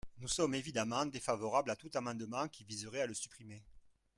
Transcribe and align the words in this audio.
Nous 0.19 0.27
sommes 0.27 0.55
évidemment 0.55 1.05
défavorables 1.05 1.69
à 1.69 1.75
tout 1.75 1.91
amendement 1.93 2.47
qui 2.47 2.63
viserait 2.63 3.01
à 3.03 3.05
le 3.05 3.13
supprimer. 3.13 3.61